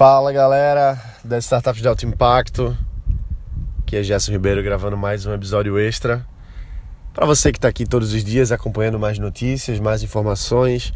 Fala 0.00 0.32
galera 0.32 0.98
das 1.22 1.44
startups 1.44 1.82
de 1.82 1.86
alto 1.86 2.06
impacto, 2.06 2.74
aqui 3.80 3.96
é 3.96 4.02
Gerson 4.02 4.32
Ribeiro 4.32 4.62
gravando 4.62 4.96
mais 4.96 5.26
um 5.26 5.34
episódio 5.34 5.78
extra. 5.78 6.26
Para 7.12 7.26
você 7.26 7.52
que 7.52 7.58
está 7.58 7.68
aqui 7.68 7.84
todos 7.84 8.14
os 8.14 8.24
dias 8.24 8.50
acompanhando 8.50 8.98
mais 8.98 9.18
notícias, 9.18 9.78
mais 9.78 10.02
informações 10.02 10.94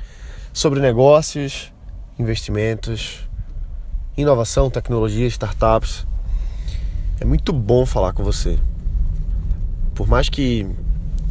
sobre 0.54 0.80
negócios, 0.80 1.71
investimentos, 2.19 3.29
inovação, 4.17 4.71
tecnologia, 4.71 5.27
startups. 5.27 6.07
É 7.21 7.27
muito 7.27 7.52
bom 7.52 7.84
falar 7.84 8.14
com 8.14 8.25
você. 8.25 8.59
Por 9.95 10.09
mais 10.09 10.30
que, 10.30 10.66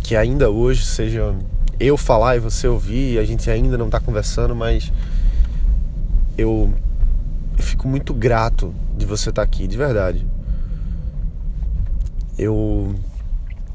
que 0.04 0.16
ainda 0.16 0.48
hoje 0.48 0.86
seja 0.86 1.36
eu 1.80 1.98
falar 1.98 2.36
e 2.36 2.40
você 2.40 2.68
ouvir, 2.68 3.18
a 3.18 3.26
gente 3.26 3.50
ainda 3.50 3.80
não 3.80 3.88
está 3.88 4.00
conversando, 4.00 4.56
mas 4.56 4.94
eu 6.38 6.72
eu 7.58 7.64
fico 7.64 7.88
muito 7.88 8.14
grato 8.14 8.74
de 8.98 9.06
você 9.06 9.30
estar 9.30 9.42
aqui, 9.42 9.68
de 9.68 9.78
verdade. 9.78 10.26
Eu 12.38 12.96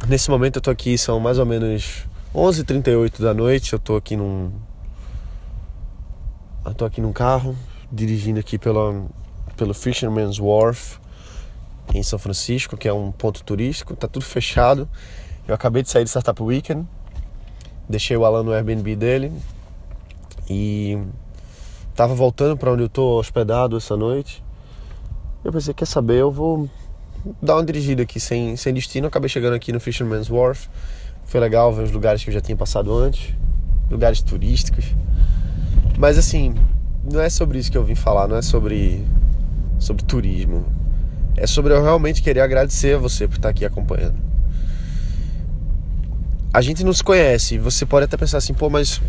nesse 0.06 0.30
momento 0.30 0.56
eu 0.56 0.62
tô 0.62 0.70
aqui, 0.70 0.96
são 0.96 1.18
mais 1.18 1.38
ou 1.38 1.46
menos 1.46 2.06
11h38 2.34 3.20
da 3.20 3.34
noite, 3.34 3.73
eu 3.73 3.78
tô 3.78 3.96
aqui 3.96 4.16
num 4.16 4.52
eu 6.64 6.74
tô 6.74 6.84
aqui 6.84 7.01
num 7.01 7.12
carro, 7.12 7.56
dirigindo 7.91 8.38
aqui 8.38 8.59
pela, 8.59 9.06
pelo 9.56 9.73
Fisherman's 9.73 10.38
Wharf 10.38 10.98
em 11.95 12.02
São 12.02 12.18
Francisco, 12.18 12.76
que 12.76 12.87
é 12.87 12.92
um 12.92 13.10
ponto 13.10 13.42
turístico, 13.42 13.96
tá 13.96 14.06
tudo 14.06 14.24
fechado. 14.24 14.87
Eu 15.46 15.54
acabei 15.54 15.82
de 15.82 15.88
sair 15.88 16.04
de 16.04 16.10
Startup 16.10 16.42
Weekend, 16.42 16.87
deixei 17.88 18.16
o 18.16 18.24
Alan 18.24 18.42
no 18.42 18.52
Airbnb 18.52 18.95
dele 18.96 19.32
e 20.48 20.98
Tava 21.98 22.15
voltando 22.15 22.57
para 22.57 22.73
onde 22.73 22.84
eu 22.84 22.88
tô 22.88 23.19
hospedado 23.19 23.77
essa 23.77 23.97
noite. 23.97 24.41
Eu 25.45 25.51
pensei, 25.52 25.75
quer 25.75 25.84
saber, 25.84 26.21
eu 26.21 26.30
vou 26.30 26.71
dar 27.43 27.57
uma 27.57 27.65
dirigida 27.65 28.05
aqui 28.05 28.21
sem, 28.21 28.55
sem 28.55 28.73
destino. 28.73 29.09
acabei 29.09 29.29
chegando 29.29 29.55
aqui 29.55 29.73
no 29.73 29.80
Fisherman's 29.80 30.30
Wharf. 30.30 30.68
Foi 31.24 31.40
legal 31.40 31.73
ver 31.73 31.82
os 31.82 31.90
lugares 31.90 32.23
que 32.23 32.30
eu 32.30 32.35
já 32.35 32.40
tinha 32.40 32.57
passado 32.57 32.96
antes, 32.96 33.35
lugares 33.90 34.23
turísticos. 34.23 34.85
Mas 35.99 36.16
assim, 36.16 36.55
não 37.02 37.21
é 37.21 37.29
sobre 37.29 37.59
isso 37.59 37.68
que 37.68 37.77
eu 37.77 37.82
vim 37.82 37.96
falar, 37.96 38.29
não 38.29 38.37
é 38.37 38.43
sobre 38.43 39.05
sobre 39.80 40.05
turismo. 40.05 40.65
É 41.37 41.49
sobre 41.49 41.74
eu 41.74 41.83
realmente 41.83 42.23
querer 42.23 42.43
agradecer 42.43 42.95
a 42.95 42.99
você 42.99 43.27
por 43.27 43.38
estar 43.38 43.49
aqui 43.49 43.65
acompanhando. 43.65 44.15
A 46.55 46.60
gente 46.60 46.85
não 46.85 46.93
se 46.93 47.02
conhece, 47.02 47.59
você 47.59 47.85
pode 47.85 48.05
até 48.05 48.16
pensar 48.16 48.38
assim, 48.38 48.55
pô, 48.55 48.71
mas 48.71 49.02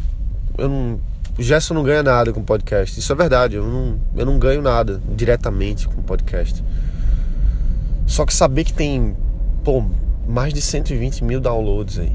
eu 0.58 0.68
não 0.68 1.00
o 1.40 1.42
Gerson 1.42 1.74
não 1.74 1.84
ganha 1.84 2.04
nada 2.04 2.34
com 2.34 2.44
podcast. 2.44 3.00
Isso 3.00 3.14
é 3.14 3.16
verdade, 3.16 3.56
eu 3.56 3.66
não, 3.66 3.98
eu 4.14 4.26
não 4.26 4.38
ganho 4.38 4.62
nada 4.62 5.02
diretamente 5.16 5.88
com 5.88 6.02
podcast. 6.02 6.62
Só 8.06 8.26
que 8.26 8.34
saber 8.34 8.66
que 8.66 8.74
tem, 8.74 9.16
pô, 9.64 9.86
mais 10.28 10.54
de 10.54 10.62
120 10.62 11.24
mil 11.24 11.40
downloads 11.40 11.98
aí. 11.98 12.14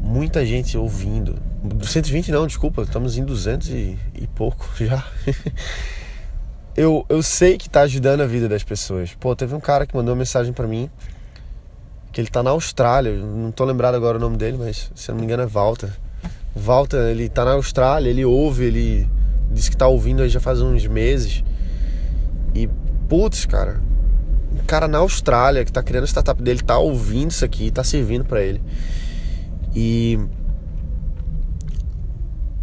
Muita 0.00 0.44
gente 0.44 0.76
ouvindo. 0.76 1.36
120 1.80 2.32
não, 2.32 2.44
desculpa, 2.44 2.82
estamos 2.82 3.16
em 3.16 3.24
200 3.24 3.68
e, 3.68 3.96
e 4.16 4.26
pouco 4.26 4.68
já. 4.76 5.06
eu, 6.76 7.06
eu 7.08 7.22
sei 7.22 7.56
que 7.56 7.70
tá 7.70 7.82
ajudando 7.82 8.22
a 8.22 8.26
vida 8.26 8.48
das 8.48 8.64
pessoas. 8.64 9.14
Pô, 9.14 9.36
teve 9.36 9.54
um 9.54 9.60
cara 9.60 9.86
que 9.86 9.94
mandou 9.94 10.12
uma 10.12 10.18
mensagem 10.18 10.52
para 10.52 10.66
mim 10.66 10.90
que 12.10 12.20
ele 12.20 12.28
tá 12.28 12.42
na 12.42 12.50
Austrália, 12.50 13.12
não 13.12 13.52
tô 13.52 13.64
lembrado 13.64 13.94
agora 13.94 14.16
o 14.16 14.20
nome 14.20 14.36
dele, 14.36 14.56
mas 14.58 14.90
se 14.92 15.08
eu 15.08 15.14
não 15.14 15.20
me 15.20 15.26
engano 15.26 15.44
é 15.44 15.46
Walter 15.46 15.92
Walter, 16.54 17.10
ele 17.10 17.28
tá 17.28 17.44
na 17.44 17.52
Austrália, 17.52 18.10
ele 18.10 18.24
ouve, 18.24 18.64
ele 18.64 19.08
disse 19.50 19.70
que 19.70 19.76
tá 19.76 19.86
ouvindo 19.86 20.22
aí 20.22 20.28
já 20.28 20.40
faz 20.40 20.60
uns 20.60 20.86
meses. 20.86 21.44
E, 22.54 22.68
putz, 23.08 23.46
cara, 23.46 23.80
um 24.52 24.64
cara 24.66 24.88
na 24.88 24.98
Austrália 24.98 25.64
que 25.64 25.72
tá 25.72 25.82
criando 25.82 26.04
a 26.04 26.08
startup 26.08 26.42
dele 26.42 26.60
tá 26.60 26.78
ouvindo 26.78 27.30
isso 27.30 27.44
aqui, 27.44 27.70
tá 27.70 27.84
servindo 27.84 28.24
para 28.24 28.42
ele. 28.42 28.60
E 29.74 30.18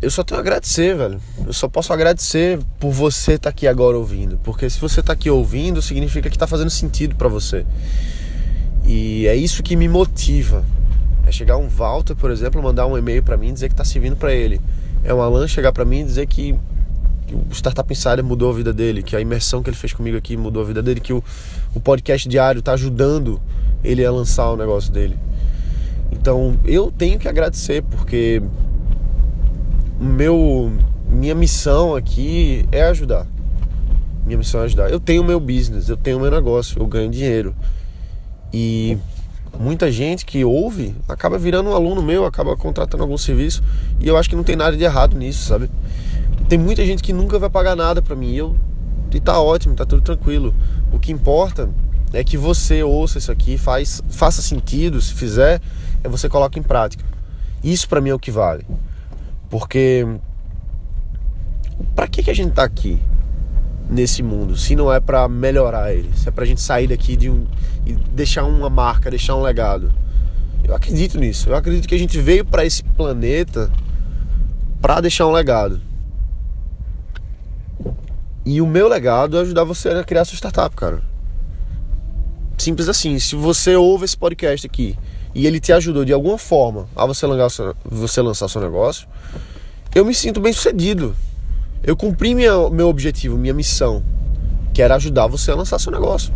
eu 0.02 0.12
só 0.12 0.24
tenho 0.24 0.38
a 0.38 0.42
agradecer, 0.42 0.96
velho. 0.96 1.20
Eu 1.46 1.54
só 1.54 1.68
posso 1.68 1.92
agradecer 1.92 2.60
por 2.80 2.92
você 2.92 3.34
estar 3.34 3.44
tá 3.44 3.50
aqui 3.50 3.68
agora 3.68 3.98
ouvindo, 3.98 4.40
porque 4.44 4.70
se 4.70 4.80
você 4.80 5.02
tá 5.02 5.14
aqui 5.14 5.30
ouvindo, 5.30 5.82
significa 5.82 6.30
que 6.30 6.38
tá 6.38 6.46
fazendo 6.46 6.70
sentido 6.70 7.16
para 7.16 7.28
você. 7.28 7.66
E 8.86 9.26
é 9.28 9.36
isso 9.36 9.64
que 9.64 9.76
me 9.76 9.88
motiva. 9.88 10.64
É 11.28 11.32
chegar 11.32 11.58
um 11.58 11.68
Walter, 11.68 12.16
por 12.16 12.32
exemplo, 12.32 12.64
mandar 12.64 12.88
um 12.88 12.98
e-mail 12.98 13.22
para 13.22 13.36
mim 13.36 13.54
dizer 13.54 13.68
que 13.68 13.74
está 13.74 13.84
servindo 13.84 14.16
para 14.16 14.34
ele. 14.34 14.62
É 15.04 15.14
um 15.14 15.22
Alan 15.22 15.46
chegar 15.46 15.74
para 15.74 15.84
mim 15.84 16.00
e 16.00 16.04
dizer 16.06 16.26
que, 16.26 16.56
que, 17.28 17.36
o 17.36 17.52
Startup 17.52 17.92
Insider 17.92 18.24
mudou 18.24 18.50
a 18.50 18.54
vida 18.54 18.72
dele, 18.72 19.04
que 19.04 19.14
a 19.14 19.20
imersão 19.20 19.62
que 19.62 19.70
ele 19.70 19.76
fez 19.76 19.92
comigo 19.92 20.16
aqui 20.16 20.38
mudou 20.38 20.64
a 20.64 20.66
vida 20.66 20.82
dele, 20.82 21.02
que 21.02 21.12
o, 21.12 21.22
o 21.76 21.82
podcast 21.82 22.30
diário 22.30 22.60
está 22.60 22.72
ajudando 22.72 23.42
ele 23.84 24.06
a 24.06 24.10
lançar 24.10 24.50
o 24.52 24.56
negócio 24.56 24.90
dele. 24.90 25.18
Então 26.14 26.58
eu 26.64 26.94
tenho 26.98 27.20
que 27.20 27.28
agradecer 27.28 27.84
porque 27.84 28.42
meu 30.00 30.72
minha 31.10 31.36
missão 31.36 31.94
aqui 31.94 32.66
é 32.72 32.84
ajudar. 32.84 33.28
Minha 34.26 34.38
missão 34.38 34.62
é 34.62 34.64
ajudar. 34.64 34.90
Eu 34.90 35.00
tenho 35.00 35.26
meu 35.26 35.42
business, 35.42 35.90
eu 35.90 35.98
tenho 35.98 36.22
meu 36.22 36.32
negócio, 36.32 36.80
eu 36.82 36.88
ganho 36.88 37.12
dinheiro. 37.12 37.54
E 38.54 38.98
muita 39.60 39.92
gente 39.92 40.26
que 40.26 40.44
ouve 40.44 40.96
acaba 41.08 41.38
virando 41.38 41.70
um 41.70 41.76
aluno 41.76 42.02
meu, 42.02 42.26
acaba 42.26 42.56
contratando 42.56 43.04
algum 43.04 43.18
serviço 43.18 43.64
e 44.00 44.08
eu 44.08 44.18
acho 44.18 44.30
que 44.30 44.36
não 44.36 44.44
tem 44.44 44.56
nada 44.56 44.76
de 44.76 44.84
errado 44.84 45.18
nisso, 45.18 45.48
sabe? 45.48 45.70
Tem 46.48 46.58
muita 46.58 46.86
gente 46.86 47.04
que 47.04 47.12
nunca 47.12 47.38
vai 47.40 47.50
pagar 47.50 47.76
nada 47.76 48.02
para 48.02 48.16
mim 48.16 48.32
e, 48.32 48.38
eu, 48.38 48.56
e 49.14 49.20
tá 49.20 49.40
ótimo, 49.40 49.76
tá 49.76 49.86
tudo 49.86 50.02
tranquilo. 50.02 50.54
O 50.92 51.00
que 51.00 51.12
importa 51.12 51.70
é 52.14 52.24
que 52.24 52.38
você 52.38 52.84
ouça 52.84 53.18
isso 53.18 53.32
aqui, 53.32 53.58
faz, 53.58 54.02
faça 54.10 54.42
sentido, 54.42 55.02
se 55.02 55.14
fizer, 55.14 55.62
é 56.04 56.08
você 56.08 56.30
coloca 56.30 56.58
em 56.58 56.64
prática. 56.64 57.04
Isso 57.64 57.90
para 57.90 58.00
mim 58.00 58.10
é 58.10 58.14
o 58.14 58.20
que 58.20 58.32
vale. 58.32 58.66
Porque 59.50 60.06
para 61.96 62.08
que 62.08 62.24
que 62.24 62.32
a 62.32 62.36
gente 62.36 62.54
tá 62.54 62.64
aqui? 62.64 63.00
Nesse 63.90 64.22
mundo, 64.22 64.58
se 64.58 64.76
não 64.76 64.92
é 64.92 65.00
para 65.00 65.28
melhorar 65.28 65.94
ele, 65.94 66.12
se 66.16 66.28
é 66.28 66.32
pra 66.32 66.46
gente 66.46 66.62
sair 66.62 66.88
daqui 66.88 67.16
de 67.16 67.30
um 67.30 67.48
e 67.86 67.94
deixar 67.94 68.44
uma 68.44 68.70
marca, 68.70 69.10
deixar 69.10 69.36
um 69.36 69.42
legado. 69.42 69.94
Eu 70.64 70.76
acredito 70.76 71.18
nisso. 71.18 71.50
Eu 71.50 71.56
acredito 71.56 71.88
que 71.88 71.96
a 71.96 72.00
gente 72.00 72.20
veio 72.20 72.44
para 72.44 72.66
esse 72.66 72.84
planeta 72.84 73.72
para 74.82 75.00
deixar 75.00 75.26
um 75.26 75.32
legado. 75.32 75.82
E 78.46 78.62
o 78.62 78.68
meu 78.68 78.88
legado 78.88 79.38
é 79.38 79.42
ajudar 79.42 79.64
você 79.64 79.90
a 79.90 80.04
criar 80.04 80.26
sua 80.26 80.36
startup, 80.36 80.76
cara. 80.76 81.02
Simples 82.58 82.90
assim. 82.90 83.18
Se 83.20 83.36
você 83.36 83.76
ouve 83.76 84.06
esse 84.06 84.18
podcast 84.18 84.66
aqui 84.66 84.98
e 85.34 85.48
ele 85.48 85.60
te 85.60 85.72
ajudou 85.72 86.04
de 86.04 86.12
alguma 86.12 86.38
forma 86.38 86.88
a 86.96 87.06
você 87.06 87.26
lançar 88.22 88.50
seu 88.50 88.62
negócio, 88.62 89.08
eu 89.96 90.04
me 90.04 90.14
sinto 90.14 90.42
bem 90.42 90.52
sucedido 90.52 91.16
eu 91.84 91.96
cumpri 91.96 92.36
minha, 92.36 92.70
meu 92.70 92.90
objetivo, 92.90 93.38
minha 93.38 93.54
missão, 93.54 94.04
que 94.74 94.82
era 94.82 94.96
ajudar 94.96 95.28
você 95.28 95.52
a 95.52 95.56
lançar 95.56 95.80
seu 95.80 95.92
negócio. 95.92 96.34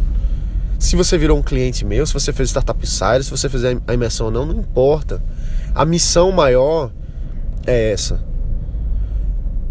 Se 0.79 0.96
você 0.96 1.18
virou 1.18 1.38
um 1.38 1.44
cliente 1.44 1.85
meu, 1.85 2.06
se 2.06 2.13
você 2.13 2.34
fez 2.34 2.50
Startup 2.50 2.81
Insider, 2.81 3.24
se 3.24 3.29
você 3.29 3.47
fizer 3.47 3.78
a 3.88 3.94
imersão 3.94 4.28
ou 4.28 4.31
não, 4.31 4.46
não 4.46 4.56
importa. 4.56 5.22
A 5.75 5.85
missão 5.85 6.31
maior 6.31 6.91
é 7.66 7.91
essa. 7.91 8.24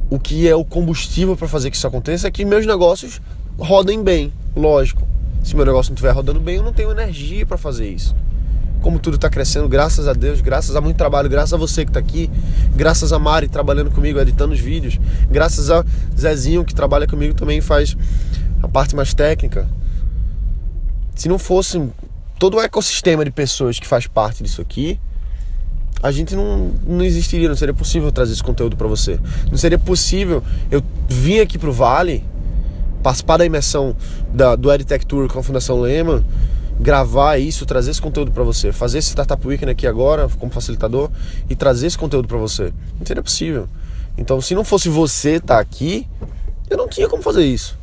O 0.09 0.19
que 0.19 0.49
é 0.49 0.55
o 0.55 0.65
combustível 0.65 1.37
para 1.37 1.49
fazer 1.49 1.71
que 1.71 1.77
isso 1.77 1.87
aconteça 1.87 2.29
é 2.29 2.31
que 2.31 2.45
meus 2.45 2.67
negócios 2.67 3.21
rodem 3.59 4.03
bem, 4.03 4.33
lógico. 4.55 5.07
Se 5.43 5.57
meu 5.57 5.65
negócio 5.65 5.91
não 5.91 5.95
estiver 5.95 6.13
rodando 6.13 6.41
bem, 6.41 6.57
eu 6.57 6.63
não 6.63 6.73
tenho 6.73 6.91
energia 6.91 7.45
para 7.47 7.57
fazer 7.57 7.89
isso 7.89 8.15
como 8.81 8.99
tudo 8.99 9.17
está 9.17 9.29
crescendo, 9.29 9.69
graças 9.69 10.09
a 10.09 10.13
Deus, 10.13 10.41
graças 10.41 10.75
a 10.75 10.81
muito 10.81 10.97
trabalho, 10.97 11.29
graças 11.29 11.53
a 11.53 11.57
você 11.57 11.85
que 11.85 11.91
está 11.91 12.01
aqui, 12.01 12.31
graças 12.75 13.13
a 13.13 13.19
Mari 13.19 13.49
trabalhando 13.49 13.91
comigo, 13.91 14.19
editando 14.19 14.53
os 14.53 14.61
vídeos, 14.61 14.99
graças 15.31 15.71
a 15.71 15.85
Zezinho 16.19 16.65
que 16.65 16.75
trabalha 16.75 17.07
comigo 17.07 17.35
também 17.35 17.61
faz 17.61 17.97
a 18.63 18.69
parte 18.69 18.97
mais 18.97 19.15
técnica. 19.15 19.69
Se 21.15 21.29
não 21.29 21.39
fosse 21.39 21.81
todo 22.39 22.57
o 22.57 22.61
ecossistema 22.61 23.25
de 23.25 23.31
pessoas 23.31 23.79
que 23.79 23.87
faz 23.87 24.07
parte 24.07 24.43
disso 24.43 24.63
aqui, 24.63 24.99
a 26.03 26.11
gente 26.11 26.35
não, 26.35 26.73
não 26.87 27.05
existiria, 27.05 27.49
não 27.49 27.57
seria 27.57 27.75
possível 27.75 28.11
trazer 28.11 28.33
esse 28.33 28.43
conteúdo 28.43 28.77
para 28.77 28.89
você. 28.89 29.21
Não 29.51 29.59
seria 29.59 29.79
possível 29.79 30.43
eu 30.71 30.83
vir 31.09 31.41
aqui 31.43 31.59
pro 31.59 31.73
Vale, 31.73 32.25
participar 33.03 33.37
da 33.37 33.45
imersão 33.45 33.95
da, 34.33 34.57
do 34.57 34.73
EdTech 34.73 35.05
Tour 35.05 35.29
com 35.29 35.39
a 35.39 35.43
Fundação 35.43 35.81
Lema, 35.81 36.25
gravar 36.81 37.37
isso, 37.37 37.67
trazer 37.67 37.91
esse 37.91 38.01
conteúdo 38.01 38.33
para 38.33 38.43
você, 38.43 38.73
fazer 38.73 38.99
esse 38.99 39.11
Startup 39.11 39.47
Weekend 39.47 39.71
aqui 39.71 39.87
agora 39.87 40.29
como 40.39 40.51
facilitador 40.51 41.11
e 41.49 41.55
trazer 41.55 41.87
esse 41.87 41.99
conteúdo 41.99 42.27
para 42.27 42.39
você. 42.39 42.73
Não 42.99 43.07
seria 43.07 43.23
possível. 43.23 43.69
Então, 44.17 44.41
se 44.41 44.55
não 44.55 44.65
fosse 44.65 44.89
você 44.89 45.33
estar 45.33 45.57
tá 45.57 45.61
aqui, 45.61 46.07
eu 46.71 46.79
não 46.79 46.89
tinha 46.89 47.09
como 47.09 47.23
fazer 47.23 47.45
isso. 47.45 47.79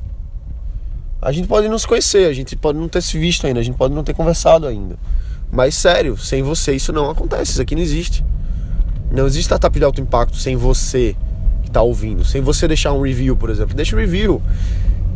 A 1.21 1.31
gente 1.31 1.47
pode 1.47 1.67
não 1.69 1.77
se 1.77 1.88
conhecer, 1.88 2.27
a 2.27 2.33
gente 2.33 2.55
pode 2.55 2.77
não 2.77 2.88
ter 2.88 3.01
se 3.01 3.17
visto 3.17 3.45
ainda, 3.45 3.59
a 3.59 3.63
gente 3.63 3.77
pode 3.77 3.94
não 3.94 4.03
ter 4.03 4.13
conversado 4.13 4.67
ainda. 4.67 4.97
Mas 5.51 5.75
sério, 5.75 6.17
sem 6.17 6.41
você 6.41 6.73
isso 6.73 6.91
não 6.91 7.09
acontece, 7.09 7.51
isso 7.51 7.61
aqui 7.61 7.75
não 7.75 7.81
existe. 7.81 8.25
Não 9.11 9.25
existe 9.25 9.45
startup 9.45 9.77
de 9.77 9.85
alto 9.85 10.01
impacto 10.01 10.35
sem 10.38 10.55
você 10.55 11.15
que 11.61 11.69
está 11.69 11.81
ouvindo, 11.81 12.25
sem 12.25 12.41
você 12.41 12.67
deixar 12.67 12.94
um 12.94 13.01
review, 13.01 13.38
por 13.38 13.49
exemplo. 13.49 13.75
Deixa 13.75 13.95
um 13.95 13.99
review. 13.99 14.41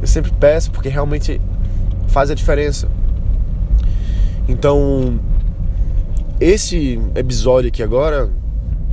Eu 0.01 0.07
sempre 0.07 0.31
peço 0.39 0.72
porque 0.72 0.89
realmente 0.89 1.42
faz 2.07 2.31
a 2.31 2.36
diferença. 2.36 2.88
Então, 4.48 5.20
esse 6.40 7.00
episódio 7.16 7.70
aqui 7.70 7.84
agora, 7.84 8.30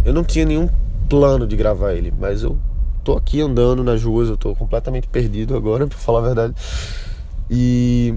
eu 0.05 0.12
não 0.12 0.23
tinha 0.23 0.45
nenhum 0.45 0.69
plano 1.09 1.47
de 1.47 1.56
gravar 1.56 1.95
ele, 1.95 2.12
mas 2.19 2.43
eu 2.43 2.59
tô 3.03 3.17
aqui 3.17 3.41
andando 3.41 3.83
nas 3.83 4.05
ruas, 4.05 4.29
eu 4.29 4.37
tô 4.37 4.55
completamente 4.55 5.09
perdido 5.09 5.56
agora, 5.56 5.87
para 5.89 5.99
falar 5.99 6.21
a 6.21 6.23
verdade. 6.23 6.55
E 7.50 8.15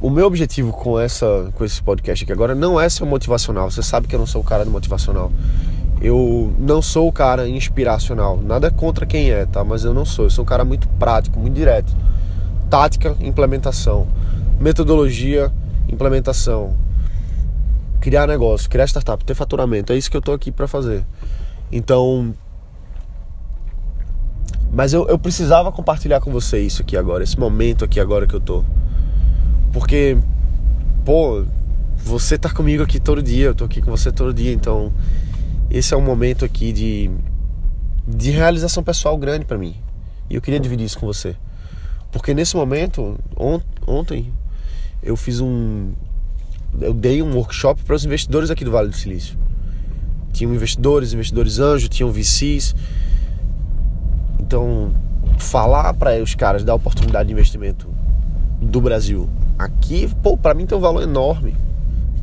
o 0.00 0.10
meu 0.10 0.26
objetivo 0.26 0.70
com 0.70 1.00
essa 1.00 1.50
com 1.54 1.64
esse 1.64 1.82
podcast 1.82 2.22
aqui 2.22 2.32
agora 2.32 2.54
não 2.54 2.80
é 2.80 2.88
ser 2.88 3.04
motivacional. 3.04 3.70
Você 3.70 3.82
sabe 3.82 4.06
que 4.06 4.14
eu 4.14 4.18
não 4.18 4.26
sou 4.26 4.42
o 4.42 4.44
cara 4.44 4.64
do 4.64 4.70
motivacional. 4.70 5.32
Eu 6.00 6.54
não 6.58 6.80
sou 6.80 7.08
o 7.08 7.12
cara 7.12 7.48
inspiracional. 7.48 8.40
Nada 8.40 8.70
contra 8.70 9.04
quem 9.04 9.30
é, 9.30 9.44
tá? 9.46 9.64
Mas 9.64 9.84
eu 9.84 9.92
não 9.92 10.04
sou. 10.04 10.26
Eu 10.26 10.30
sou 10.30 10.44
um 10.44 10.46
cara 10.46 10.64
muito 10.64 10.86
prático, 11.00 11.40
muito 11.40 11.54
direto. 11.54 11.92
Tática, 12.70 13.16
implementação. 13.20 14.06
Metodologia, 14.60 15.52
implementação. 15.88 16.76
Criar 18.00 18.26
negócio, 18.26 18.68
criar 18.68 18.86
startup, 18.86 19.24
ter 19.24 19.34
faturamento. 19.34 19.92
É 19.92 19.96
isso 19.96 20.10
que 20.10 20.16
eu 20.16 20.22
tô 20.22 20.32
aqui 20.32 20.50
para 20.50 20.66
fazer. 20.66 21.04
Então, 21.70 22.34
mas 24.72 24.92
eu, 24.92 25.08
eu 25.08 25.18
precisava 25.18 25.72
compartilhar 25.72 26.20
com 26.20 26.30
você 26.30 26.60
isso 26.60 26.82
aqui 26.82 26.96
agora, 26.96 27.24
esse 27.24 27.38
momento 27.38 27.84
aqui 27.84 27.98
agora 27.98 28.26
que 28.26 28.34
eu 28.34 28.40
tô. 28.40 28.64
Porque, 29.72 30.18
pô, 31.04 31.44
você 31.96 32.38
tá 32.38 32.50
comigo 32.50 32.82
aqui 32.82 33.00
todo 33.00 33.22
dia, 33.22 33.46
eu 33.46 33.54
tô 33.54 33.64
aqui 33.64 33.80
com 33.80 33.90
você 33.90 34.12
todo 34.12 34.32
dia, 34.32 34.52
então 34.52 34.92
esse 35.70 35.92
é 35.92 35.96
um 35.96 36.02
momento 36.02 36.44
aqui 36.44 36.72
de, 36.72 37.10
de 38.06 38.30
realização 38.30 38.82
pessoal 38.82 39.16
grande 39.16 39.44
para 39.44 39.58
mim. 39.58 39.76
E 40.30 40.34
eu 40.34 40.40
queria 40.40 40.60
dividir 40.60 40.84
isso 40.84 40.98
com 40.98 41.06
você. 41.06 41.34
Porque 42.10 42.32
nesse 42.32 42.56
momento, 42.56 43.18
ont, 43.36 43.62
ontem, 43.86 44.32
eu 45.02 45.16
fiz 45.16 45.40
um. 45.40 45.92
Eu 46.80 46.92
dei 46.92 47.22
um 47.22 47.34
workshop 47.34 47.82
para 47.82 47.96
os 47.96 48.04
investidores 48.04 48.50
aqui 48.50 48.64
do 48.64 48.70
Vale 48.70 48.88
do 48.88 48.96
Silício. 48.96 49.38
Tinham 50.32 50.54
investidores, 50.54 51.12
investidores 51.12 51.58
anjos, 51.58 51.88
tinham 51.88 52.12
VCs. 52.12 52.74
Então, 54.40 54.92
falar 55.38 55.94
para 55.94 56.22
os 56.22 56.34
caras 56.34 56.64
da 56.64 56.74
oportunidade 56.74 57.28
de 57.28 57.32
investimento 57.32 57.88
do 58.60 58.80
Brasil 58.80 59.28
aqui, 59.58 60.08
pô, 60.22 60.36
para 60.36 60.54
mim 60.54 60.66
tem 60.66 60.78
um 60.78 60.80
valor 60.80 61.02
enorme. 61.02 61.54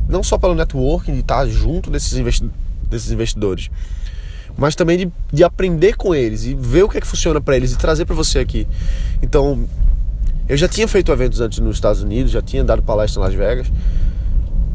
Não 0.08 0.22
só 0.22 0.38
pelo 0.38 0.54
networking, 0.54 1.12
de 1.12 1.20
estar 1.20 1.46
junto 1.46 1.90
desses, 1.90 2.16
investi 2.16 2.48
desses 2.88 3.10
investidores, 3.10 3.68
mas 4.56 4.74
também 4.74 4.96
de, 4.96 5.12
de 5.32 5.44
aprender 5.44 5.96
com 5.96 6.14
eles 6.14 6.44
e 6.44 6.54
ver 6.54 6.84
o 6.84 6.88
que 6.88 6.98
é 6.98 7.00
que 7.00 7.06
funciona 7.06 7.40
para 7.40 7.56
eles 7.56 7.72
e 7.72 7.76
trazer 7.76 8.04
para 8.04 8.14
você 8.14 8.38
aqui. 8.38 8.66
Então, 9.20 9.66
eu 10.48 10.56
já 10.56 10.68
tinha 10.68 10.86
feito 10.86 11.10
eventos 11.10 11.40
antes 11.40 11.58
nos 11.58 11.76
Estados 11.76 12.02
Unidos, 12.02 12.30
já 12.30 12.42
tinha 12.42 12.62
dado 12.62 12.82
palestra 12.82 13.20
em 13.20 13.24
Las 13.24 13.34
Vegas, 13.34 13.72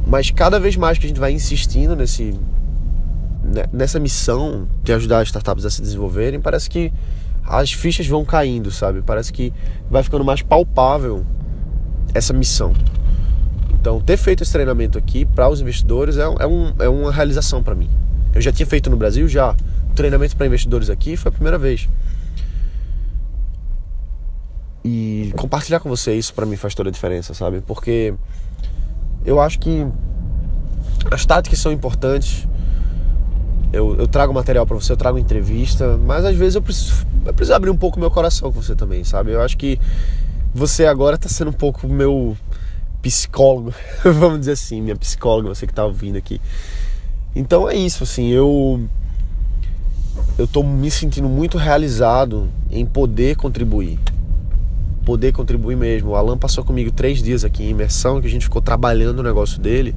mas 0.06 0.32
cada 0.32 0.60
vez 0.60 0.76
mais 0.76 0.98
que 0.98 1.06
a 1.06 1.08
gente 1.08 1.20
vai 1.20 1.32
insistindo 1.32 1.96
nesse 1.96 2.36
né, 3.44 3.66
nessa 3.72 4.00
missão 4.00 4.68
de 4.84 4.94
ajudar 4.94 5.20
as 5.20 5.28
startups 5.28 5.66
a 5.66 5.70
se 5.70 5.82
desenvolverem, 5.82 6.40
parece 6.40 6.70
que 6.70 6.92
as 7.44 7.72
fichas 7.72 8.08
vão 8.08 8.24
caindo, 8.24 8.72
sabe? 8.72 9.02
Parece 9.02 9.34
que 9.34 9.52
vai 9.90 10.04
ficando 10.04 10.24
mais 10.24 10.42
palpável 10.42 11.26
essa 12.14 12.34
missão. 12.34 12.74
Então, 13.74 14.00
ter 14.00 14.16
feito 14.16 14.44
esse 14.44 14.52
treinamento 14.52 14.98
aqui 14.98 15.26
para 15.26 15.50
os 15.50 15.60
investidores 15.60 16.18
é, 16.18 16.22
é, 16.22 16.48
um, 16.48 16.74
é 16.80 16.88
uma 16.88 17.12
realização 17.12 17.64
para 17.64 17.74
mim. 17.74 17.90
Eu 18.34 18.42
já 18.42 18.52
tinha 18.52 18.66
feito 18.66 18.90
no 18.90 18.96
Brasil, 18.96 19.28
já. 19.28 19.56
O 19.90 19.94
treinamento 19.96 20.38
para 20.38 20.46
investidores 20.46 20.90
aqui 20.90 21.18
foi 21.18 21.30
a 21.30 21.32
primeira 21.32 21.58
vez. 21.58 21.90
E 24.84 25.32
compartilhar 25.38 25.80
com 25.80 25.90
você 25.90 26.16
isso 26.16 26.34
para 26.34 26.46
mim 26.46 26.56
faz 26.56 26.74
toda 26.74 26.90
a 26.90 26.92
diferença, 26.92 27.34
sabe? 27.34 27.62
Porque 27.62 28.14
eu 29.24 29.40
acho 29.40 29.60
que 29.60 29.86
as 31.12 31.26
táticas 31.26 31.60
são 31.60 31.72
importantes. 31.72 32.48
Eu, 33.72 33.96
eu 33.96 34.08
trago 34.08 34.34
material 34.34 34.66
para 34.66 34.76
você, 34.76 34.92
eu 34.92 34.98
trago 34.98 35.18
entrevista, 35.18 35.98
mas 35.98 36.26
às 36.26 36.36
vezes 36.36 36.56
eu 36.56 36.62
preciso, 36.62 37.06
eu 37.26 37.34
preciso 37.34 37.56
abrir 37.56 37.70
um 37.70 37.78
pouco 37.78 38.00
meu 38.00 38.12
coração 38.12 38.52
com 38.52 38.62
você 38.62 38.76
também, 38.76 39.04
sabe? 39.04 39.32
Eu 39.32 39.42
acho 39.42 39.58
que 39.58 39.80
você 40.54 40.86
agora 40.86 41.16
está 41.16 41.30
sendo 41.30 41.50
um 41.50 41.54
pouco 41.54 41.88
meu 41.88 42.36
psicólogo, 43.02 43.74
vamos 44.04 44.40
dizer 44.42 44.54
assim, 44.54 44.82
minha 44.82 44.96
psicóloga, 44.96 45.50
você 45.50 45.66
que 45.66 45.72
está 45.72 45.86
ouvindo 45.86 46.18
aqui. 46.18 46.42
Então 47.36 47.70
é 47.70 47.76
isso, 47.76 48.04
assim, 48.04 48.28
eu 48.28 48.82
eu 50.38 50.48
tô 50.48 50.64
me 50.64 50.90
sentindo 50.92 51.30
muito 51.30 51.58
realizado 51.58 52.50
em 52.70 52.86
poder 52.86 53.36
contribuir. 53.36 53.98
Poder 55.06 55.32
contribuir 55.32 55.76
mesmo. 55.76 56.12
O 56.12 56.16
Alan 56.16 56.38
passou 56.38 56.64
comigo 56.64 56.92
três 56.92 57.22
dias 57.22 57.44
aqui 57.44 57.64
em 57.64 57.70
imersão, 57.70 58.22
que 58.22 58.28
a 58.28 58.30
gente 58.30 58.44
ficou 58.46 58.62
trabalhando 58.62 59.20
o 59.20 59.24
negócio 59.24 59.60
dele. 59.60 59.96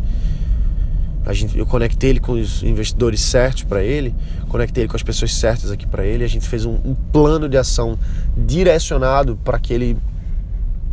A 1.27 1.33
gente, 1.33 1.59
eu 1.59 1.65
conectei 1.65 2.11
ele 2.11 2.21
com 2.21 2.33
os 2.33 2.63
investidores 2.63 3.21
certos 3.21 3.65
para 3.65 3.83
ele, 3.83 4.15
conectei 4.49 4.83
ele 4.83 4.91
com 4.91 4.97
as 4.97 5.03
pessoas 5.03 5.35
certas 5.35 5.71
aqui 5.71 5.87
para 5.87 6.05
ele. 6.05 6.23
A 6.23 6.29
gente 6.29 6.47
fez 6.47 6.65
um, 6.67 6.75
um 6.85 6.95
plano 6.95 7.49
de 7.49 7.57
ação 7.57 7.99
direcionado 8.37 9.39
para 9.43 9.59
que 9.59 9.73
ele 9.73 9.97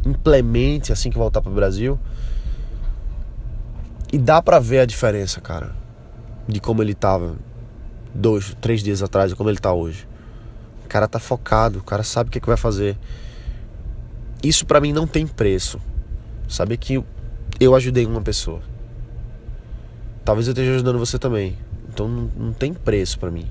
implemente 0.05 0.91
assim 0.91 1.09
que 1.09 1.17
voltar 1.17 1.41
para 1.41 1.51
o 1.51 1.55
Brasil. 1.55 1.99
E 4.11 4.17
dá 4.17 4.41
para 4.41 4.59
ver 4.59 4.79
a 4.79 4.85
diferença, 4.85 5.39
cara, 5.39 5.71
de 6.47 6.59
como 6.59 6.81
ele 6.81 6.93
tava 6.93 7.35
dois, 8.13 8.55
três 8.59 8.83
dias 8.83 9.01
atrás 9.01 9.31
e 9.31 9.35
como 9.35 9.49
ele 9.49 9.59
tá 9.59 9.71
hoje. 9.71 10.07
O 10.85 10.87
cara 10.87 11.07
tá 11.07 11.19
focado, 11.19 11.79
o 11.79 11.83
cara 11.83 12.03
sabe 12.03 12.29
o 12.29 12.31
que, 12.31 12.37
é 12.37 12.41
que 12.41 12.47
vai 12.47 12.57
fazer. 12.57 12.97
Isso 14.43 14.65
para 14.65 14.81
mim 14.81 14.91
não 14.91 15.05
tem 15.05 15.27
preço. 15.27 15.79
Saber 16.47 16.77
que 16.77 17.03
eu 17.59 17.75
ajudei 17.75 18.05
uma 18.05 18.21
pessoa. 18.21 18.61
Talvez 20.25 20.47
eu 20.47 20.51
esteja 20.51 20.73
ajudando 20.73 20.99
você 20.99 21.19
também. 21.19 21.57
Então 21.89 22.07
não, 22.07 22.29
não 22.37 22.53
tem 22.53 22.73
preço 22.73 23.19
para 23.19 23.29
mim. 23.29 23.47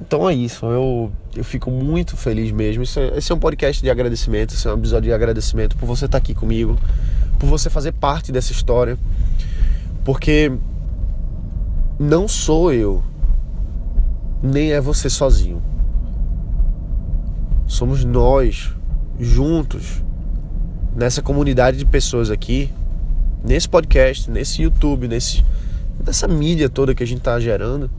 Então 0.00 0.28
é 0.28 0.34
isso, 0.34 0.66
eu, 0.66 1.10
eu 1.34 1.42
fico 1.42 1.70
muito 1.70 2.16
feliz 2.16 2.52
mesmo. 2.52 2.82
É, 2.82 3.18
esse 3.18 3.32
é 3.32 3.34
um 3.34 3.38
podcast 3.38 3.82
de 3.82 3.90
agradecimento, 3.90 4.54
esse 4.54 4.66
é 4.66 4.70
um 4.70 4.78
episódio 4.78 5.08
de 5.08 5.12
agradecimento 5.12 5.76
por 5.76 5.86
você 5.86 6.04
estar 6.04 6.18
aqui 6.18 6.34
comigo, 6.34 6.78
por 7.38 7.48
você 7.48 7.70
fazer 7.70 7.92
parte 7.92 8.30
dessa 8.30 8.52
história. 8.52 8.98
Porque 10.04 10.52
não 11.98 12.28
sou 12.28 12.72
eu, 12.72 13.02
nem 14.42 14.72
é 14.72 14.80
você 14.80 15.08
sozinho. 15.08 15.62
Somos 17.66 18.04
nós, 18.04 18.74
juntos, 19.18 20.02
nessa 20.94 21.20
comunidade 21.20 21.76
de 21.76 21.84
pessoas 21.84 22.30
aqui, 22.30 22.70
nesse 23.44 23.68
podcast, 23.68 24.30
nesse 24.30 24.62
YouTube, 24.62 25.08
nesse, 25.08 25.44
nessa 26.04 26.26
mídia 26.26 26.68
toda 26.68 26.94
que 26.94 27.02
a 27.02 27.06
gente 27.06 27.18
está 27.18 27.38
gerando 27.38 27.90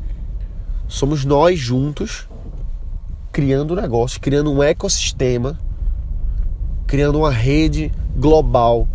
Somos 0.88 1.26
nós 1.26 1.60
juntos 1.60 2.30
criando 3.30 3.74
um 3.74 3.76
negócio, 3.76 4.22
criando 4.22 4.52
um 4.52 4.64
ecossistema, 4.64 5.60
criando 6.88 7.20
uma 7.20 7.30
rede 7.30 7.92
global 8.16 8.88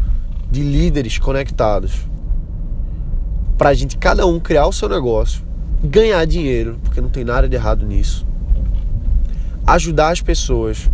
de 0.50 0.62
líderes 0.62 1.18
conectados. 1.18 2.08
Para 3.58 3.68
a 3.68 3.74
gente, 3.74 3.98
cada 3.98 4.26
um, 4.26 4.40
criar 4.40 4.66
o 4.66 4.72
seu 4.72 4.88
negócio, 4.88 5.42
ganhar 5.84 6.24
dinheiro, 6.24 6.78
porque 6.82 7.00
não 7.00 7.10
tem 7.10 7.24
nada 7.24 7.46
de 7.46 7.56
errado 7.56 7.84
nisso. 7.84 8.26
Ajudar 9.66 10.10
as 10.10 10.20
pessoas, 10.20 10.90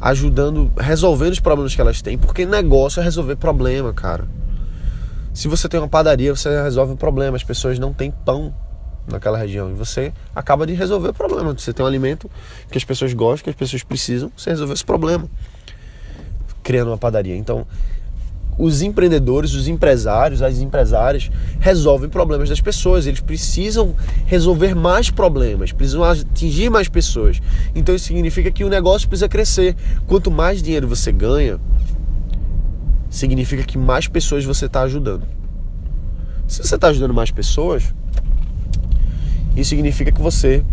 ajudando, 0.00 0.72
resolvendo 0.78 1.32
os 1.32 1.40
problemas 1.40 1.74
que 1.74 1.80
elas 1.80 2.00
têm, 2.00 2.16
porque 2.16 2.46
negócio 2.46 3.00
é 3.00 3.04
resolver 3.04 3.36
problema, 3.36 3.92
cara. 3.92 4.26
Se 5.32 5.48
você 5.48 5.68
tem 5.68 5.78
uma 5.78 5.88
padaria, 5.88 6.34
você 6.34 6.62
resolve 6.62 6.92
um 6.92 6.96
problema. 6.96 7.36
As 7.36 7.44
pessoas 7.44 7.78
não 7.78 7.92
têm 7.92 8.10
pão 8.10 8.52
naquela 9.06 9.38
região. 9.38 9.70
E 9.70 9.74
você 9.74 10.12
acaba 10.34 10.66
de 10.66 10.74
resolver 10.74 11.10
o 11.10 11.14
problema. 11.14 11.52
Você 11.52 11.72
tem 11.72 11.84
um 11.84 11.88
alimento 11.88 12.30
que 12.70 12.76
as 12.76 12.84
pessoas 12.84 13.12
gostam, 13.12 13.44
que 13.44 13.50
as 13.50 13.56
pessoas 13.56 13.82
precisam, 13.82 14.30
você 14.36 14.50
resolveu 14.50 14.74
esse 14.74 14.84
problema. 14.84 15.28
Criando 16.62 16.88
uma 16.88 16.98
padaria. 16.98 17.36
Então, 17.36 17.66
os 18.58 18.82
empreendedores, 18.82 19.54
os 19.54 19.68
empresários, 19.68 20.42
as 20.42 20.58
empresárias 20.60 21.30
resolvem 21.58 22.08
problemas 22.10 22.48
das 22.48 22.60
pessoas. 22.60 23.06
Eles 23.06 23.20
precisam 23.20 23.94
resolver 24.26 24.74
mais 24.74 25.10
problemas, 25.10 25.72
precisam 25.72 26.04
atingir 26.04 26.70
mais 26.70 26.88
pessoas. 26.88 27.40
Então 27.74 27.94
isso 27.94 28.06
significa 28.06 28.50
que 28.50 28.64
o 28.64 28.68
negócio 28.68 29.08
precisa 29.08 29.28
crescer. 29.28 29.74
Quanto 30.06 30.30
mais 30.30 30.62
dinheiro 30.62 30.86
você 30.86 31.10
ganha, 31.10 31.58
significa 33.08 33.62
que 33.62 33.78
mais 33.78 34.06
pessoas 34.06 34.44
você 34.44 34.66
está 34.66 34.82
ajudando. 34.82 35.26
Se 36.46 36.62
você 36.62 36.74
está 36.74 36.88
ajudando 36.88 37.14
mais 37.14 37.30
pessoas, 37.30 37.94
isso 39.56 39.70
significa 39.70 40.12
que 40.12 40.20
você 40.20 40.64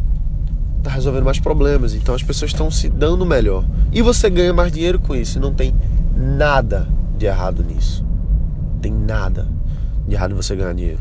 está 0.78 0.92
resolvendo 0.92 1.24
mais 1.24 1.40
problemas. 1.40 1.94
Então 1.94 2.14
as 2.14 2.24
pessoas 2.24 2.52
estão 2.52 2.70
se 2.70 2.90
dando 2.90 3.26
melhor. 3.26 3.64
E 3.92 4.02
você 4.02 4.30
ganha 4.30 4.54
mais 4.54 4.72
dinheiro 4.72 5.00
com 5.00 5.16
isso. 5.16 5.40
Não 5.40 5.54
tem 5.54 5.74
nada 6.16 6.88
de 7.18 7.26
errado 7.26 7.64
nisso. 7.64 8.06
Tem 8.82 8.92
nada 8.92 9.48
de 10.08 10.16
errado 10.16 10.32
em 10.32 10.36
você 10.36 10.56
ganhar 10.56 10.74
dinheiro. 10.74 11.00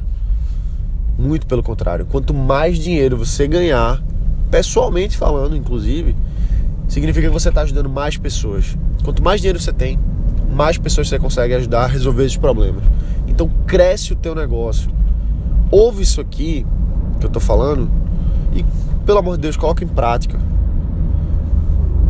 Muito 1.19 1.47
pelo 1.47 1.63
contrário. 1.63 2.07
Quanto 2.07 2.35
mais 2.35 2.79
dinheiro 2.79 3.17
você 3.17 3.47
ganhar, 3.47 4.03
pessoalmente 4.51 5.17
falando, 5.17 5.57
inclusive, 5.57 6.17
significa 6.89 7.29
que 7.29 7.33
você 7.33 7.49
está 7.49 7.63
ajudando 7.63 7.89
mais 7.89 8.17
pessoas. 8.17 8.77
Quanto 9.05 9.23
mais 9.23 9.41
dinheiro 9.41 9.61
você 9.61 9.73
tem, 9.73 9.99
mais 10.53 10.79
pessoas 10.79 11.09
você 11.09 11.19
consegue 11.19 11.55
ajudar 11.55 11.85
a 11.85 11.87
resolver 11.87 12.25
esses 12.25 12.37
problemas. 12.37 12.83
Então 13.27 13.51
cresce 13.67 14.13
o 14.13 14.17
teu 14.17 14.35
negócio. 14.35 14.91
Ouve 15.71 16.03
isso 16.03 16.21
aqui 16.21 16.67
que 17.21 17.27
eu 17.27 17.31
tô 17.31 17.41
falando 17.41 17.91
e, 18.55 18.65
pelo 19.05 19.19
amor 19.19 19.37
de 19.37 19.43
Deus, 19.43 19.57
coloca 19.57 19.85
em 19.85 19.89
prática. 19.89 20.39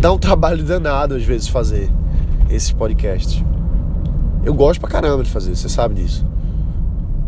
Dá 0.00 0.12
um 0.12 0.18
trabalho 0.18 0.62
danado 0.62 1.14
às 1.14 1.25
vezes 1.25 1.48
fazer 1.48 1.90
esses 2.50 2.70
podcasts. 2.70 3.42
Eu 4.46 4.54
gosto 4.54 4.80
pra 4.80 4.88
caramba 4.88 5.24
de 5.24 5.30
fazer, 5.30 5.56
você 5.56 5.68
sabe 5.68 5.96
disso. 5.96 6.24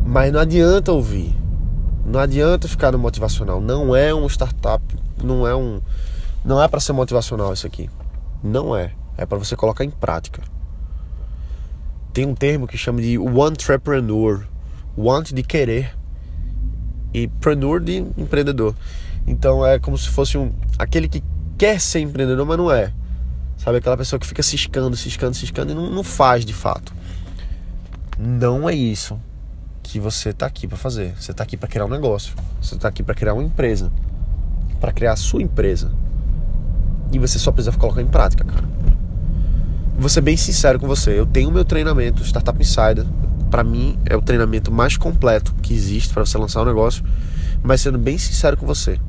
Mas 0.07 0.33
não 0.33 0.39
adianta 0.39 0.93
ouvir. 0.93 1.35
Não 2.07 2.21
adianta 2.21 2.69
ficar 2.69 2.93
no 2.93 2.99
motivacional. 2.99 3.61
Não 3.61 3.95
é 3.95 4.15
um 4.15 4.25
startup, 4.29 4.83
não 5.21 5.45
é 5.45 5.55
um 5.55 5.83
não 6.45 6.63
é 6.63 6.69
para 6.69 6.79
ser 6.79 6.93
motivacional 6.93 7.53
isso 7.53 7.67
aqui. 7.67 7.91
Não 8.41 8.75
é. 8.75 8.93
É 9.17 9.27
para 9.27 9.37
você 9.37 9.57
colocar 9.57 9.85
em 9.85 9.91
prática. 9.91 10.41
Tem 12.13 12.25
um 12.25 12.37
termo 12.37 12.69
que 12.69 12.79
chama 12.79 13.03
de 13.03 13.17
entrepreneur. 13.17 14.47
Want 14.97 15.33
de 15.33 15.43
querer 15.43 15.97
e 17.13 17.27
preneur 17.27 17.81
de 17.81 17.97
empreendedor. 18.17 18.77
Então 19.27 19.67
é 19.67 19.81
como 19.81 19.99
se 19.99 20.09
fosse 20.09 20.39
um 20.39 20.53
aquele 20.79 21.09
que 21.09 21.23
quer 21.59 21.81
ser 21.81 21.99
empreendedor, 21.99 22.47
mas 22.47 22.59
não 22.59 22.71
é. 22.71 22.93
Sabe 23.57 23.79
aquela 23.79 23.97
pessoa 23.97 24.21
que 24.21 24.27
fica 24.27 24.43
ciscando, 24.43 24.97
ciscando, 24.97 25.35
ciscando 25.35 25.73
e 25.73 25.75
não, 25.75 25.91
não 25.91 26.05
faz 26.05 26.45
de 26.45 26.53
fato. 26.53 26.95
Não 28.19 28.69
é 28.69 28.75
isso 28.75 29.17
que 29.81 30.01
você 30.01 30.31
está 30.31 30.45
aqui 30.45 30.67
para 30.67 30.77
fazer. 30.77 31.15
Você 31.19 31.31
está 31.31 31.45
aqui 31.45 31.57
para 31.57 31.69
criar 31.69 31.85
um 31.85 31.89
negócio. 31.89 32.35
Você 32.61 32.75
está 32.75 32.89
aqui 32.89 33.01
para 33.01 33.15
criar 33.15 33.33
uma 33.33 33.45
empresa, 33.45 33.93
para 34.81 34.93
criar 34.93 35.13
a 35.13 35.17
sua 35.17 35.41
empresa. 35.41 35.93
E 37.13 37.19
você 37.19 37.39
só 37.39 37.53
precisa 37.53 37.77
colocar 37.77 38.03
em 38.03 38.07
prática, 38.07 38.45
cara. 38.45 38.65
Vou 39.97 40.09
ser 40.09 40.21
bem 40.21 40.37
sincero 40.37 40.81
com 40.81 40.87
você. 40.89 41.19
Eu 41.19 41.27
tenho 41.27 41.51
meu 41.53 41.65
treinamento 41.65 42.25
Startup 42.25 42.61
Insider. 42.61 43.07
Para 43.51 43.63
mim 43.63 43.97
é 44.05 44.17
o 44.17 44.21
treinamento 44.21 44.73
mais 44.73 44.97
completo 44.97 45.55
que 45.63 45.73
existe 45.73 46.13
para 46.13 46.27
você 46.27 46.37
lançar 46.37 46.63
um 46.63 46.67
negócio. 46.67 47.05
Mas 47.63 47.81
sendo 47.81 47.99
bem 47.99 48.19
sincero 48.19 48.57
com 48.57 48.67
você, 48.67 49.01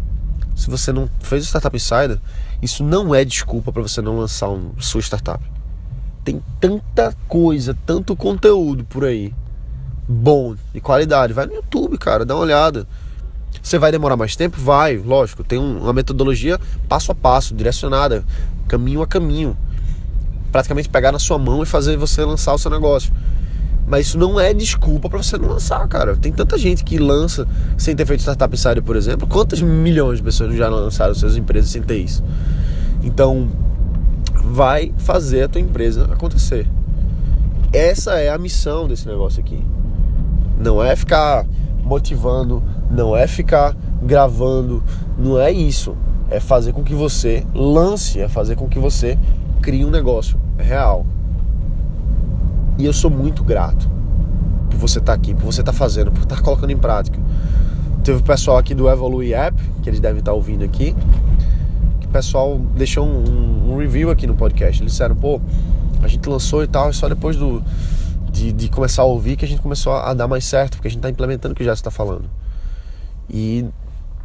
se 0.55 0.69
você 0.69 0.91
não 0.91 1.09
fez 1.19 1.43
o 1.43 1.47
Startup 1.47 1.75
Insider, 1.75 2.19
isso 2.61 2.83
não 2.83 3.13
é 3.15 3.25
desculpa 3.25 3.71
para 3.71 3.81
você 3.81 4.01
não 4.01 4.17
lançar 4.17 4.49
um, 4.49 4.71
sua 4.79 5.01
startup. 5.01 5.43
Tem 6.29 6.39
tanta 6.59 7.11
coisa, 7.27 7.75
tanto 7.87 8.15
conteúdo 8.15 8.83
por 8.83 9.03
aí 9.03 9.33
bom, 10.07 10.55
de 10.71 10.79
qualidade. 10.79 11.33
Vai 11.33 11.47
no 11.47 11.55
YouTube, 11.55 11.97
cara, 11.97 12.23
dá 12.23 12.35
uma 12.35 12.43
olhada. 12.43 12.87
Você 13.63 13.79
vai 13.79 13.91
demorar 13.91 14.15
mais 14.15 14.35
tempo? 14.35 14.61
Vai, 14.61 14.95
lógico. 14.95 15.43
Tem 15.43 15.57
uma 15.57 15.91
metodologia 15.91 16.59
passo 16.87 17.11
a 17.11 17.15
passo, 17.15 17.55
direcionada, 17.55 18.23
caminho 18.67 19.01
a 19.01 19.07
caminho. 19.07 19.57
Praticamente 20.51 20.87
pegar 20.87 21.11
na 21.11 21.17
sua 21.17 21.39
mão 21.39 21.63
e 21.63 21.65
fazer 21.65 21.97
você 21.97 22.23
lançar 22.23 22.53
o 22.53 22.59
seu 22.59 22.69
negócio. 22.69 23.11
Mas 23.87 24.05
isso 24.05 24.17
não 24.19 24.39
é 24.39 24.53
desculpa 24.53 25.09
para 25.09 25.17
você 25.17 25.35
não 25.35 25.49
lançar, 25.49 25.87
cara. 25.87 26.15
Tem 26.15 26.31
tanta 26.31 26.59
gente 26.59 26.83
que 26.83 26.99
lança 26.99 27.47
sem 27.75 27.95
ter 27.95 28.05
feito 28.05 28.19
Startup 28.19 28.53
Insider, 28.53 28.83
por 28.83 28.95
exemplo. 28.95 29.27
Quantas 29.27 29.63
milhões 29.63 30.19
de 30.19 30.23
pessoas 30.23 30.55
já 30.55 30.69
lançaram 30.69 31.15
suas 31.15 31.35
empresas 31.35 31.71
sem 31.71 31.81
ter 31.81 31.97
isso? 31.97 32.23
Então, 33.03 33.49
vai 34.49 34.91
fazer 34.97 35.43
a 35.43 35.47
tua 35.47 35.61
empresa 35.61 36.05
acontecer. 36.11 36.67
Essa 37.71 38.15
é 38.15 38.29
a 38.29 38.37
missão 38.37 38.87
desse 38.87 39.07
negócio 39.07 39.39
aqui. 39.39 39.63
Não 40.57 40.83
é 40.83 40.95
ficar 40.95 41.45
motivando, 41.83 42.63
não 42.89 43.15
é 43.15 43.27
ficar 43.27 43.75
gravando, 44.01 44.83
não 45.17 45.39
é 45.39 45.51
isso. 45.51 45.95
É 46.31 46.39
fazer 46.39 46.73
com 46.73 46.83
que 46.83 46.95
você 46.95 47.45
lance, 47.53 48.19
é 48.19 48.27
fazer 48.27 48.55
com 48.55 48.67
que 48.67 48.79
você 48.79 49.17
crie 49.61 49.85
um 49.85 49.91
negócio 49.91 50.39
real. 50.57 51.05
E 52.77 52.85
eu 52.85 52.93
sou 52.93 53.11
muito 53.11 53.43
grato 53.43 53.87
por 54.69 54.77
você 54.77 54.97
estar 54.97 55.13
tá 55.13 55.15
aqui, 55.15 55.35
por 55.35 55.45
você 55.45 55.61
estar 55.61 55.71
tá 55.71 55.77
fazendo, 55.77 56.11
por 56.11 56.23
estar 56.23 56.37
tá 56.37 56.41
colocando 56.41 56.71
em 56.71 56.77
prática. 56.77 57.19
Teve 58.03 58.19
o 58.19 58.23
pessoal 58.23 58.57
aqui 58.57 58.73
do 58.73 58.89
Evolui 58.89 59.33
App, 59.33 59.61
que 59.83 59.89
eles 59.89 59.99
devem 59.99 60.19
estar 60.19 60.31
tá 60.31 60.35
ouvindo 60.35 60.63
aqui, 60.63 60.95
o 62.09 62.11
pessoal 62.11 62.57
deixou 62.75 63.05
um, 63.07 63.73
um, 63.73 63.77
review 63.77 64.09
aqui 64.09 64.25
no 64.25 64.33
podcast. 64.33 64.81
Eles 64.81 64.93
disseram, 64.93 65.15
pô, 65.15 65.39
a 66.01 66.07
gente 66.07 66.27
lançou 66.27 66.63
e 66.63 66.67
tal, 66.67 66.89
e 66.89 66.93
só 66.93 67.07
depois 67.07 67.35
do, 67.37 67.63
de, 68.31 68.51
de 68.51 68.67
começar 68.67 69.03
a 69.03 69.05
ouvir 69.05 69.37
que 69.37 69.45
a 69.45 69.47
gente 69.47 69.61
começou 69.61 69.93
a, 69.93 70.11
dar 70.15 70.27
mais 70.27 70.43
certo, 70.43 70.71
porque 70.71 70.87
a 70.87 70.91
gente 70.91 70.97
está 70.99 71.09
implementando 71.09 71.53
o 71.53 71.55
que 71.55 71.63
já 71.63 71.73
está 71.73 71.91
falando. 71.91 72.27
E, 73.29 73.63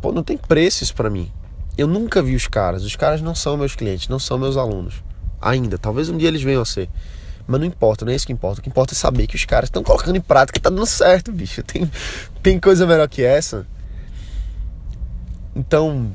pô, 0.01 0.13
não 0.13 0.23
tem 0.23 0.39
preços 0.39 0.91
para 0.91 1.11
mim. 1.11 1.31
Eu 1.77 1.87
nunca 1.87 2.23
vi 2.23 2.35
os 2.35 2.49
caras. 2.49 2.85
Os 2.85 2.97
caras 2.97 3.21
não 3.21 3.35
são 3.35 3.55
meus 3.55 3.77
clientes, 3.77 4.09
não 4.09 4.19
são 4.19 4.39
meus 4.39 4.57
alunos. 4.57 5.05
Ainda. 5.39 5.77
Talvez 5.77 6.09
um 6.09 6.17
dia 6.17 6.29
eles 6.29 6.43
venham 6.43 6.63
a 6.63 6.65
ser. 6.65 6.89
Mas 7.47 7.61
não 7.61 7.67
importa, 7.67 8.07
não 8.07 8.13
é 8.13 8.17
isso 8.17 8.27
que 8.27 8.33
importa. 8.33 8.61
O 8.61 8.63
que 8.63 8.71
importa 8.71 8.95
é 8.95 8.97
saber 8.97 9.27
que 9.27 9.37
os 9.37 9.45
caras 9.45 9.69
estão 9.69 9.83
colocando 9.83 10.17
em 10.17 10.23
prática 10.23 10.59
e 10.59 10.63
tá 10.63 10.71
dando 10.71 10.87
certo, 10.87 11.31
bicho. 11.31 11.63
Tem, 11.63 11.91
tem 12.43 12.59
coisa 12.59 12.87
melhor 12.87 13.07
que 13.09 13.23
essa. 13.23 13.67
Então, 15.55 16.15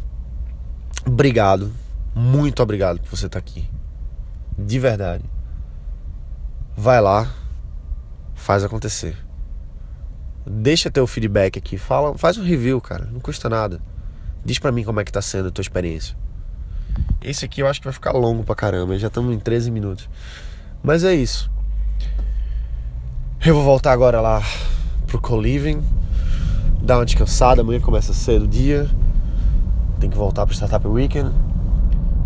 obrigado. 1.06 1.72
Muito 2.16 2.62
obrigado 2.62 3.00
por 3.00 3.10
você 3.10 3.28
estar 3.28 3.40
tá 3.40 3.40
aqui. 3.40 3.68
De 4.58 4.80
verdade. 4.80 5.24
Vai 6.76 7.02
lá, 7.02 7.32
faz 8.36 8.64
acontecer. 8.64 9.18
Deixa 10.46 10.90
teu 10.90 11.06
feedback 11.06 11.60
aqui, 11.60 11.78
fala, 11.78 12.18
faz 12.18 12.38
um 12.38 12.44
review, 12.44 12.82
cara, 12.82 13.06
não 13.12 13.20
custa 13.20 13.50
nada. 13.50 13.82
Diz 14.44 14.58
para 14.58 14.72
mim 14.72 14.84
como 14.84 15.00
é 15.00 15.04
que 15.04 15.12
tá 15.12 15.22
sendo 15.22 15.50
a 15.50 15.52
tua 15.52 15.62
experiência. 15.62 16.18
Esse 17.22 17.46
aqui 17.46 17.62
eu 17.62 17.68
acho 17.68 17.80
que 17.80 17.86
vai 17.86 17.94
ficar 17.94 18.12
longo 18.14 18.44
pra 18.44 18.56
caramba, 18.56 18.98
já 18.98 19.08
estamos 19.08 19.34
em 19.34 19.40
13 19.40 19.70
minutos. 19.70 20.10
Mas 20.82 21.04
é 21.04 21.14
isso. 21.14 21.52
Eu 23.46 23.54
vou 23.56 23.64
voltar 23.64 23.92
agora 23.92 24.20
lá 24.20 24.42
pro 25.06 25.22
co-living, 25.22 25.84
dar 26.82 26.98
uma 26.98 27.06
descansada, 27.06 27.62
amanhã 27.62 27.80
começa 27.80 28.14
cedo 28.14 28.44
o 28.44 28.48
dia. 28.48 28.90
Tem 30.00 30.10
que 30.10 30.18
voltar 30.18 30.46
pro 30.46 30.56
Startup 30.56 30.88
Weekend 30.88 31.32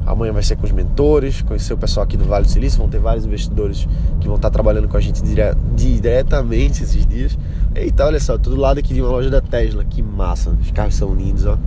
Amanhã 0.06 0.34
vai 0.34 0.44
ser 0.44 0.58
com 0.58 0.66
os 0.66 0.72
mentores, 0.72 1.42
conhecer 1.42 1.74
o 1.74 1.78
pessoal 1.78 2.04
aqui 2.04 2.18
do 2.18 2.26
Vale 2.26 2.46
do 2.46 2.52
Silício. 2.52 2.78
Vão 2.78 2.90
ter 2.90 3.00
vários 3.00 3.26
investidores 3.26 3.88
que 4.20 4.28
vão 4.28 4.36
estar 4.36 4.50
trabalhando 4.50 4.88
com 4.88 4.98
a 4.98 5.02
gente 5.02 5.24
dire 5.24 5.42
diretamente 5.76 6.84
esses 6.84 7.06
dias. 7.06 7.38
Eita, 7.74 8.06
olha 8.06 8.20
só, 8.20 8.38
todo 8.38 8.58
lado 8.58 8.80
aqui 8.80 8.94
de 8.94 9.02
uma 9.02 9.10
loja 9.10 9.30
da 9.30 9.40
Tesla. 9.40 9.84
Que 9.84 10.02
massa, 10.02 10.50
os 10.50 10.72
carros 10.72 10.96
são 10.96 11.16
lindos, 11.16 11.46
ó. 11.46 11.58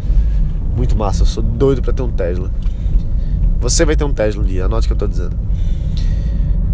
Muito 0.77 0.95
massa, 0.97 1.23
eu 1.23 1.27
sou 1.27 1.43
doido 1.43 1.81
para 1.81 1.95
ter 1.95 2.03
um 2.03 2.11
Tesla. 2.11 2.51
Você 3.61 3.87
vai 3.87 3.97
ter 3.97 4.05
um 4.05 4.13
Tesla 4.13 4.43
um 4.43 4.47
dia, 4.47 4.67
anote 4.67 4.87
o 4.87 4.89
que 4.89 4.93
eu 4.93 4.99
tô 4.99 5.07
dizendo. 5.07 5.37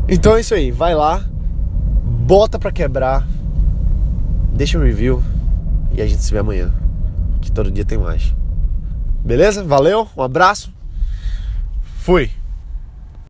Então 0.09 0.35
é 0.37 0.41
isso 0.41 0.53
aí, 0.53 0.73
vai 0.73 0.97
lá, 0.97 1.25
bota 2.27 2.59
para 2.59 2.73
quebrar, 2.73 3.27
deixa 4.53 4.77
um 4.77 4.83
review 4.83 5.23
e 5.93 6.03
a 6.03 6.07
gente 6.07 6.23
se 6.23 6.33
vê 6.33 6.41
amanhã. 6.41 6.73
Que 7.41 7.53
todo 7.53 7.71
dia 7.71 7.85
tem 7.85 7.99
mais. 7.99 8.35
Beleza? 9.25 9.63
Valeu, 9.63 10.09
um 10.17 10.23
abraço. 10.23 10.73
Fui. 12.01 12.31